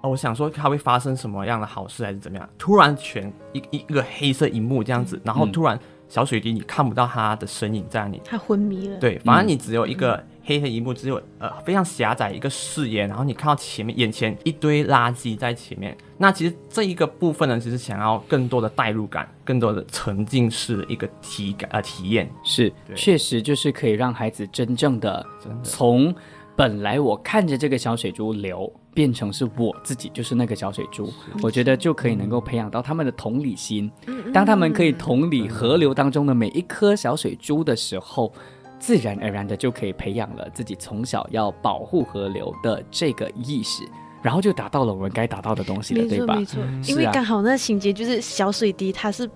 [0.00, 5.52] 呃我想说它会发生什么样的好事还是怎么样，突然全一一一个黑色荧幕这样子，然后嗯。
[5.52, 15.96] 突然小水滴你看不到它的身影在那里他昏迷了。，对，反正你只有一个黑黑一幕，只有呃非常狭窄一个视野，然后你看到前面眼前一堆垃圾在前面。
[16.18, 22.30] 那其实这一个部分呢，其实想要更多的代入感，更多的沉浸式的一个体感呃体验。
[22.44, 25.24] 是，确实就是可以让孩子真正的
[25.62, 26.14] 从
[26.54, 33.90] 本来我看着这个小水珠流，变成是我自己就是那个小水珠，我觉得就可以能够培养到他们的同理心。
[34.34, 38.32] 当他们可以同理河流当中的每一颗小水珠的时候，
[38.82, 43.84] 自然而然的就可以培养了自己从小要保护河流的这个意识，
[44.20, 46.34] 然后就达到了我们该达到的东西了，对吧？
[46.34, 46.60] 没错。
[46.88, 49.30] 因为刚好那情节就是小水滴，它是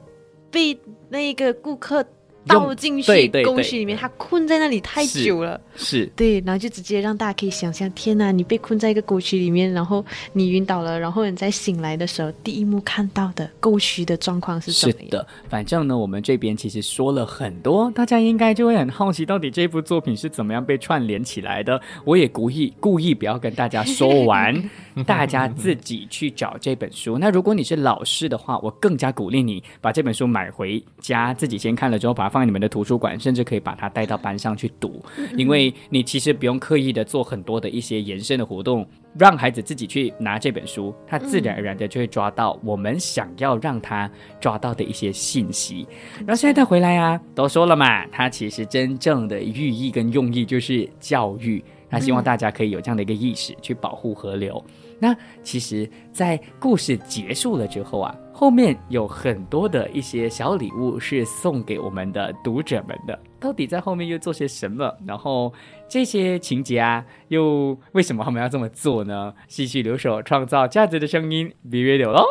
[0.51, 0.77] 被
[1.09, 2.05] 那个顾客
[2.47, 5.61] 倒进去沟渠里面，他困在那里太久了。
[5.75, 21.81] 是，对，然后就直接让大家可以想象，天哪，你被困在一个沟渠里面，然后你晕倒了，然后你在醒来的时候，第一幕看到的沟渠的状况是什么的，反正呢，我们这边其实说了很多，大家应该就会很好奇，到底这部作品是怎么样被串联起来的。
[22.05, 24.71] 我也故意故意不要跟大家说完，
[25.05, 27.19] 大家自己去找这本书。
[27.21, 35.05] 那如果你是老师的话，我更加鼓励你把这本书买回家，自己先看了之后，把它放在你们的图书馆，甚至可以把它带到班上去读，
[35.37, 38.87] 因为你其实不用刻意的做很多的一些延伸的活动，
[39.19, 45.87] 让孩子自己去拿这本书，他自然而然的就会抓到我们想要让他抓到的一些信息。
[46.21, 51.63] 然后现在他回来啊，都说了嘛，他其实真正的寓意跟用意就是教育。
[51.89, 54.63] 他希望大家可以有这样的一个意识，去保护河流。
[54.99, 63.19] 那其实，在故事结束了之后啊，后面有很多的一些小礼物是送给我们的读者们的。
[63.39, 64.93] 到底在后面又做些什么？
[65.07, 65.53] 然后
[65.89, 69.33] 这些情节啊，又为什么他们要这么做呢？
[69.47, 72.25] 继续留守，创造价值的声音，Be Radio 喽。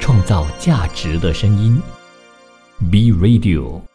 [0.00, 1.80] 创造价值的声音
[2.90, 3.93] ，Be Radio。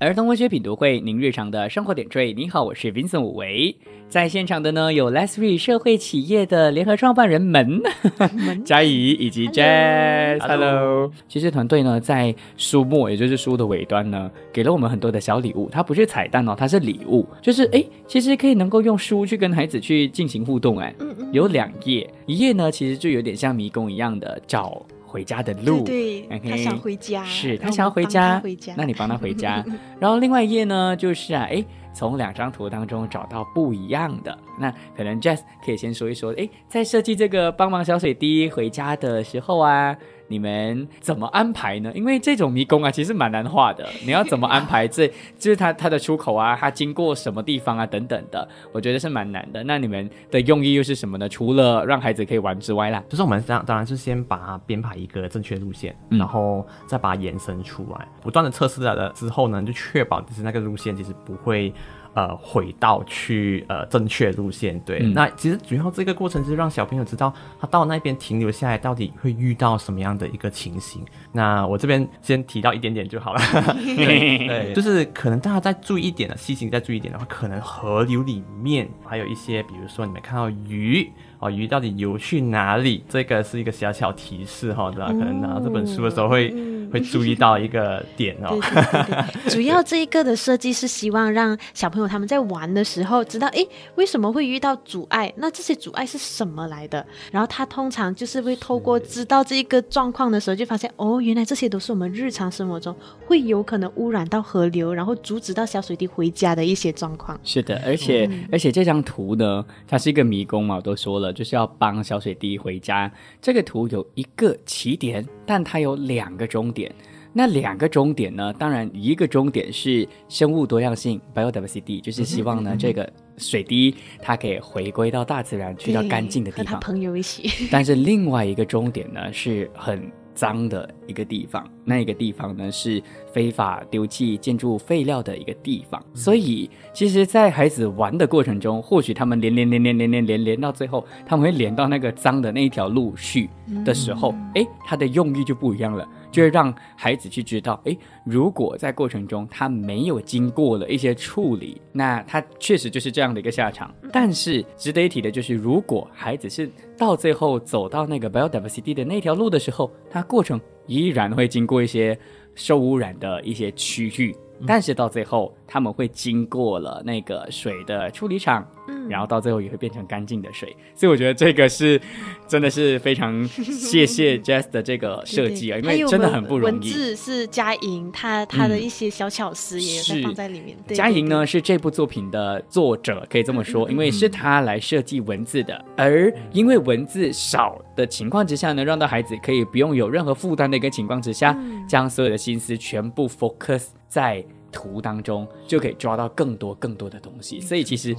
[0.00, 2.32] 儿童文学品读会，您日常的生活点缀。
[2.32, 3.74] 你好，我是 Vincent 武维，
[4.08, 7.80] 在现场的呢有 Leslie 社会企业的联合创办人们
[8.66, 10.40] 嘉怡以及 Jazz。
[10.40, 15.68] Hello，其实团队呢在书末，也就是书的尾端呢，给了我们很多的小礼物。
[15.70, 20.76] 它不是彩蛋哦，它是礼物，就是诶，其实可以能够用书去跟孩子去进行互动。
[20.76, 20.92] 哎，
[21.30, 25.84] 有两页，一页呢其实就有点像迷宫一样的找回家的路。
[25.84, 28.42] 对他想回家，是他想要回家，
[28.76, 29.64] 那你帮他回家。
[30.00, 34.36] 然后另外一页呢，就是啊，哎，从两张图当中找到不一样的。
[34.58, 39.96] 那可能 Jess 可以先说一说，哎，在设计这个帮忙小水滴回家的时候啊，
[40.28, 41.92] 你们怎么安排呢？
[41.94, 43.86] 因为这种迷宫啊，其实蛮难画的。
[44.04, 45.06] 你要怎么安排这？
[45.38, 49.62] 就是它它的出口啊，它经过什么地方啊，等等的，我觉得是蛮难的。
[49.64, 51.28] 那你们的用意又是什么呢？
[51.28, 61.72] 除了让孩子可以玩之外啦，就是我们当当然是先把它编排一个正确路线，嗯然后再把它延伸出来，不断的测试了之后呢，就确保就是那个路线其实不会
[62.14, 64.78] 呃回到去呃正确路线。
[64.80, 71.02] 对，嗯那其实主要这个过程就是让小朋友知道他到那边停留下来到底会遇到什么样的一个情形。
[71.32, 73.40] 那我这边先提到一点点就好了。
[73.96, 83.04] 对对，就是可能大家再注意一点的，细心再注意一点的话，可能河流里面还有一些，比如说你们看到鱼哦，鱼到底游去哪里？
[83.08, 85.08] 这个是一个小小提示哈、对吧？
[85.08, 86.48] 可能拿到这本书的时候会、
[86.94, 88.50] 会注意到一个点哦。
[88.50, 88.60] 对。
[88.60, 95.32] 对对对，主要这一个的设计是希望让小朋友他们在玩的时候知道，哎，为什么会遇到阻碍？
[95.36, 97.04] 那这些阻碍是什么来的？
[97.32, 102.94] 然后他通常就是会透过知道这一个状况的时候，就发现哦，原来这些都是我们日常生活中
[103.26, 107.38] 会有可能污染到河流，然后阻止到小水滴回家的一些状况。
[107.42, 113.10] 是的，而且、而且这张图呢，它是一个迷宫嘛，我都说了，就是要帮小水滴回家。
[113.40, 116.94] 这个图有一个起点，但它有两个终点。
[117.36, 126.78] 那两个终点呢，当然一个终点是生物多样性 （biodiversity），就是希望呢这个水滴它可以回归到大自然，去到干净的地方。
[126.78, 127.50] 朋友一起。
[127.72, 133.02] 但是另外一个终点呢，是很脏的一个地方，那一个地方呢是
[133.34, 136.00] 非法丢弃建筑废料的一个地方。
[136.14, 143.50] 所以，其实，在孩子玩的过程中，或许他们连连连连连连连连到最后，他们会连到那个脏的那一条路去
[143.84, 146.08] 的时候，诶，它的用意就不一样了。
[146.30, 153.94] 就会让孩子去知道，诶，如果在过程中他没有经过了一些处理，那他确实就是这样的一个下场。
[154.12, 162.18] 但是值得一提的就是，如果孩子是到最后走到那个 biodiversity 的那条路的时候，他过程依然会经过一些
[162.54, 164.34] 受污染的一些区域。
[164.66, 168.66] 但是到最后，他们会经过了那个水的处理厂，
[169.04, 170.74] 嗯，然后到最后也会变成干净的水。
[170.94, 172.00] 所以我觉得这个是
[172.48, 176.72] 真的是非常 谢谢 Jess 的这个设计啊，因为真的很不容易。
[176.72, 180.76] 文字是佳莹，她她的一些小巧思也是放在里面。
[180.88, 185.84] 嘉莹呢是这部作品的作者，可以这么说，因为是她来设计文字的。
[185.96, 191.56] 而因为文字少的情况之下呢，让到孩子可以不用有任何负担的一个情况之下，
[191.88, 193.86] 将所有的心思全部 focus。
[194.06, 198.14] 在图当中就可以抓到更多更多的东西，所以其实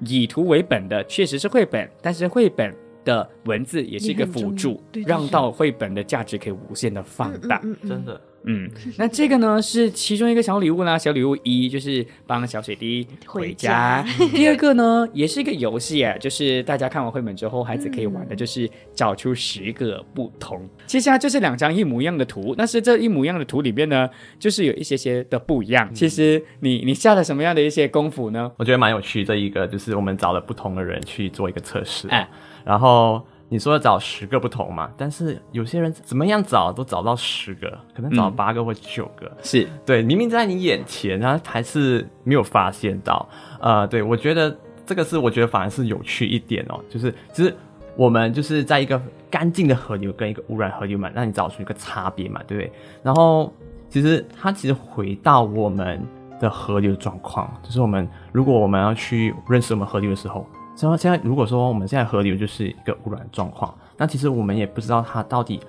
[0.00, 2.74] 以图为本的确实是绘本，但是绘本
[3.04, 8.20] 的文字也是一个辅助，让到绘本的价值可以无限的放大，真的。
[8.44, 10.96] 嗯，那这个呢是其中一个小礼物啦。
[10.96, 14.04] 小礼物一就是帮小水滴回家。
[14.32, 20.66] 第二个呢也是一个游戏啊，就是大家看完绘本之后，孩子可以玩的就是找出十个不同。
[20.86, 24.08] 接下来就是两张一模一样的图，但是这一模一样的图里面呢，
[24.38, 25.92] 就是有一些些的不一样。
[25.92, 28.50] 其实你你下了什么样的一些功夫呢？
[28.56, 29.24] 我觉得蛮有趣。
[29.24, 32.28] 这一个就是我们找了不同的人去做一个测试，哎，
[32.64, 33.26] 然后。
[33.50, 34.90] 你说找十个不同嘛？
[34.96, 39.30] 但是有些人怎么样找都找到十个，可能找八个或九个。
[39.42, 43.26] 是对，明明在你眼前，他还是没有发现到。
[43.58, 47.56] 呃，对我觉得这个是我觉得反而是有趣一点哦，就是其实
[47.96, 52.72] 我们就是在一个干净的河流跟一个污染河流嘛，让你找出一个差别嘛，对不对？
[53.02, 53.50] 然后
[53.88, 55.98] 其实它其实回到我们
[56.38, 60.46] 的河流状况，就是我们如果我们要去认识我们河流的时候。
[60.80, 65.60] 然后现在，如果说我们现在河流就是一个污染状况，那其实我们也不知道它到底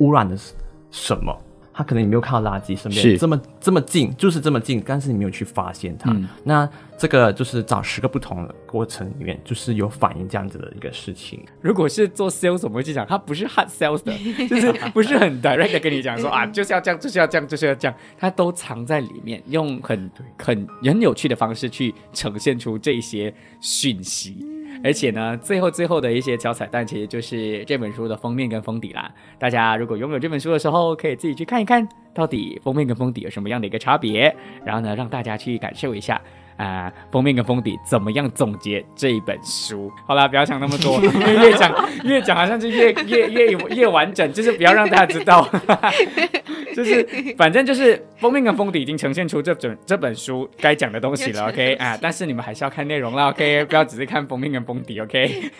[0.00, 0.54] 污染的是
[0.90, 1.34] 什么。
[1.80, 6.14] 它可能你没有看到垃圾身边这么这么近，就是这么近，但是你没有去发现它。
[6.44, 6.68] 那
[6.98, 11.42] 这个就是找十个不同的过程里面，就是有反映这样子的一个事情。
[11.62, 14.12] 如果是做 sales，我们会去讲，他不是 hard sales 的，
[14.46, 24.46] 就是不是很 direct 的跟你讲说 啊，就是要这样，就是要这样，就是要这样，他都藏在里面，用很很很有趣的方式去呈现出这些讯息。
[24.82, 29.12] 而且呢，最后最后的一些小彩蛋，其实就是这本书的封面跟封底啦。
[29.38, 34.34] 大家如果拥有这本书的时候，可以自己去看一看，到底封面跟封底有什么样的一个差别。
[34.64, 36.20] 然后呢，让大家去感受一下，
[36.60, 39.90] 啊，封面跟封底怎么样总结这一本书。
[40.06, 45.48] 好啦，不要想那么多，因为越讲 越讲，好像就越越越越完整，就是不要让大家知道。
[46.76, 47.02] 就是，
[47.36, 55.50] 反正就是封面跟封底已经呈现出这本这本书该讲的东西了，OK 啊，但是你们还是要看内容啦，OK， 不要只是看封面跟封底，OK。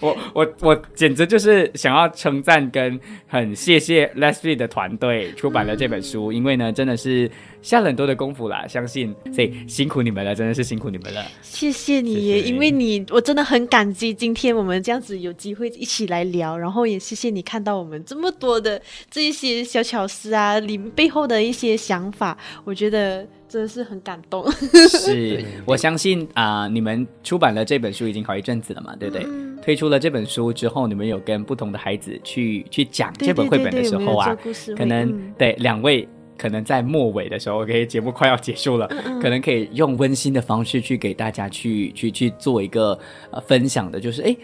[0.00, 7.28] 我我我简直就是想要称赞跟很谢谢 Leslie 的团队出版了这本书，因为呢真的是
[7.66, 11.26] 下了很多的功夫啦，相信所以辛苦你们了，真的是辛苦你们了。
[11.42, 19.96] 谢谢你，因为你我真的很感激今天我们这样子有机会一起来聊，然后也谢谢你看到我们这么多的这一些小巧。
[19.96, 24.44] 老师啊，里背后的一些想法，我觉得真的是很感动。
[24.90, 29.26] 是我相信啊，你们出版了这本书已经好一阵子了嘛，对不对？
[29.62, 34.36] 推出了这本书之后，你们有跟不同的孩子去去讲这本绘本的时候啊，
[34.76, 36.06] 可能对两位
[36.36, 38.86] 可能在末尾的时候，OK，节目快要结束了，
[39.20, 42.98] 可能可以用温馨的方式去给大家去去去做一个
[43.30, 44.36] 呃分享的，就是哎。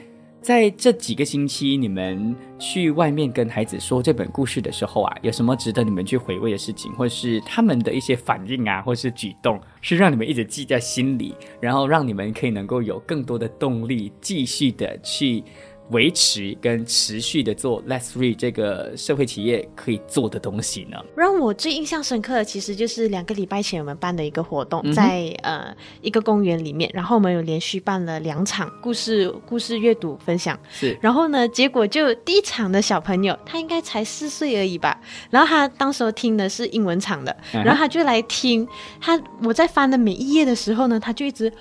[0.43, 15.45] 在这几个星期，你们去外面跟孩子说这本故事的时候啊，有什么值得你们去回味的事情，或是他们的一些反应啊，或是举动，是让你们一直记在心里，然后让你们可以能够有更多的动力，继续的去。
[15.93, 20.97] 维持跟持续的做 Let's Read 这个社会企业可以做的东西呢？
[21.17, 30.59] 让我最印象深刻的，其实就是两个礼拜前我们办的一个活动，在呃一个公园里面，然后我们有连续办了两场故事故事阅读分享。
[30.71, 38.67] 是，然后呢，结果就第一场的小朋友，他应该才四岁而已吧，然后他当时听的是英文场的，然后他就来听，
[39.01, 41.53] 他我在翻的每一页的时候呢，他就一直。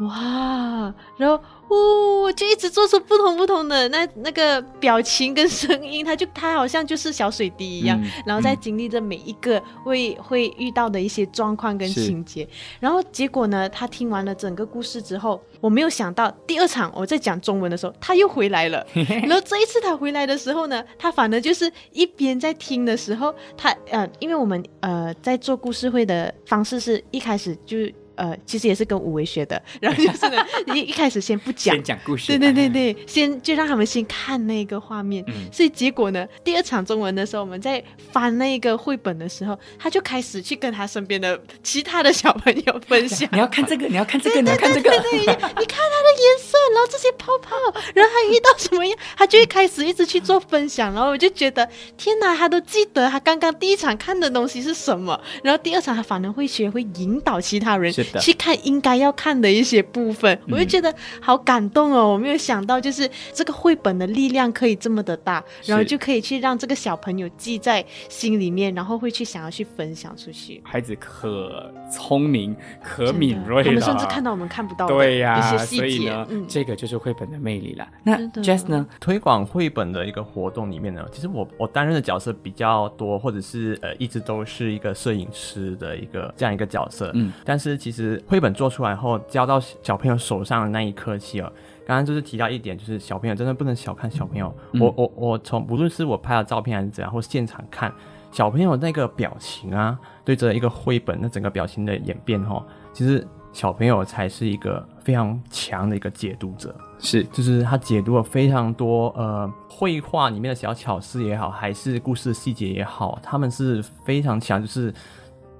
[0.00, 8.08] 哇，然后哦，就一直做出不同不同的那那个表情跟声音，他就他好像就是小水滴一样，嗯。
[8.24, 12.48] 然后在经历着每一个会会遇到的一些状况跟情节，
[12.78, 27.76] 然后结果呢，他听完了整个故事之后，我没有想到第二场我在讲中文的时候，他又回来了， 然后这一次他回来的时候呢，他反而就是一边在听的时候，他呃，因为我们呃在做故事会的方式是一开始就
[28.16, 30.44] 呃，其实也是跟五维学的，然后就是呢，
[30.74, 31.74] 一 一开始先不讲。
[31.74, 31.82] 先。
[31.86, 35.34] 讲故事，对对对对，先就让他们先看那个画面，嗯。
[35.52, 43.28] 所以结果呢，第二场中文的时候，我们在翻那个绘本的时候，他就开始去跟他身边的其他的小朋友分享。
[43.32, 43.38] 你。
[43.38, 47.54] 要看这个，你要看这个，你要看这个，对，你看它的颜色，然后这些泡泡，
[47.94, 70.60] 然后他遇到什么样，他就会开始一直去做分享，然后我就觉得天哪，他都记得他刚刚第一场看的东西是什么，然后第二场他反而会学会引导其他人是的去看应该要看的一些部分，我就觉得好感动哦，我没有想到就是这个绘本的力量可以这么的大，然后就可以去让这个小朋友记在心里面，然后会去想要去分享出去。
[70.64, 77.88] 孩子可聪明、可敏锐了，他们甚至看到我们看不到的对呀、一些细节呢，，嗯，这个就是绘本的魅力啦。
[78.02, 78.86] 那 Jess 呢？
[79.00, 87.10] 推广绘本的一个活动里面呢，其实我我担任的角色比较多，或者是呃一直都是一个摄影师的一个这样一个角色。
[87.14, 87.95] 嗯，但是其实
[88.26, 91.52] 绘本做出来后，交到小朋友手上的那一刻起哦，
[91.86, 94.54] 刚刚就是提到一点，就是小朋友真的不能小看小朋友。
[94.72, 97.92] 嗯我我我从无论是我拍的照片还是怎样，或现场看
[98.30, 106.74] 小朋友那个表情啊，对着一个绘本那整个表情的演变哦，其实小朋友才是一个非常强的一个解读者。
[106.98, 114.92] 是就是他解读了非常多呃绘画里面的小巧思也好，还是故事细节也好，他们是非常强，就是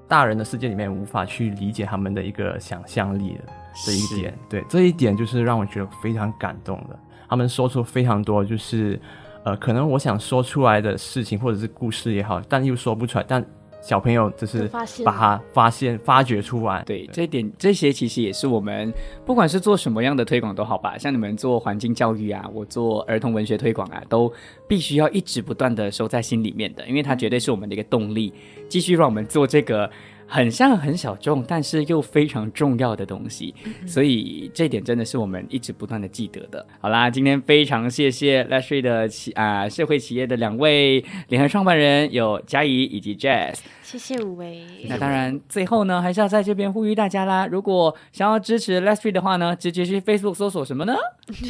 [0.07, 3.43] 大人的世界里面无法去理解他们的一个想象力的
[3.85, 4.33] 这一点。
[4.49, 6.97] 对，这一点就是让我觉得非常感动的。
[7.29, 8.99] 他们说出非常多，就是
[9.43, 13.45] 呃，可能我想说出来的事情或者是故事也好，但又说不出来，但
[13.81, 16.83] 小朋友就是发现把它发现、发掘出来。
[16.85, 18.93] 对，这一点这些其实也是我们
[19.25, 24.31] 不管是做什么样的推广都好吧，像你们做环境教育啊，我做儿童文学推广啊，都
[24.67, 28.33] 必须要一直不断的收在心里面的，因为它绝对是我们的一个动力，
[28.67, 29.89] 继续让我们做这个。
[30.27, 33.55] 很像很小众，但是又非常重要的东西，
[33.85, 36.65] 所以这点真的是我们一直不断的记得的。
[36.79, 43.59] 好啦，今天非常谢谢 Leslie 的企啊、社会企业的两位联合创办人，有嘉怡以及 Jazz。
[43.81, 44.65] 谢谢五位。
[44.89, 47.47] 那当然，最后呢，还是要在这边呼吁大家啦。
[47.47, 50.93] 如果想要支持 Leslie 的话呢，直接去 Facebook 搜索什么呢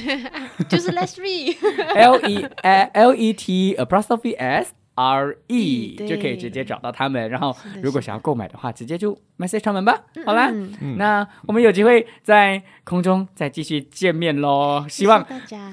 [0.70, 1.56] 就是 Let's read。
[2.94, 7.30] ？L E E T apostrophe S R E 就可以直接找到他们。
[7.30, 9.96] 然后，如果想要购买的话，直接就 message 他们吧。
[10.26, 14.86] 好啦，嗯那我们有机会在空中再继续见面喽。
[14.90, 15.26] 希望。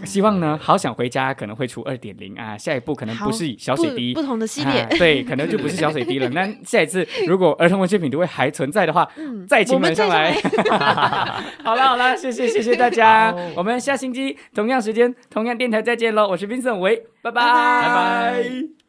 [0.05, 6.29] 希望呢，好想回家可能会出二点零啊，下一步可能不是小水滴，不不同的系列啊，对，可能就不是小水滴了。
[6.35, 10.33] 那下一次如果儿童文学品读会还存在的话，嗯再请我们们上来。
[11.64, 16.29] 好了好了，谢谢谢谢大家，我们下星期同样时间同样电台再见喽。
[16.29, 18.84] 我是 Vincent 维，拜拜拜拜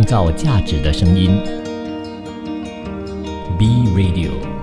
[0.00, 1.30] 创造价值的声音。
[3.58, 4.59] B Radio。